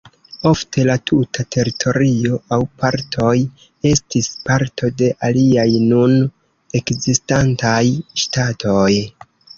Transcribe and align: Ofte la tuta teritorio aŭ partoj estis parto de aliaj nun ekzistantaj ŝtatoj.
Ofte 0.51 0.83
la 0.85 0.93
tuta 1.09 1.43
teritorio 1.55 2.39
aŭ 2.57 2.59
partoj 2.83 3.35
estis 3.91 4.31
parto 4.49 4.89
de 5.03 5.11
aliaj 5.29 5.69
nun 5.93 6.17
ekzistantaj 6.81 7.79
ŝtatoj. 8.25 8.91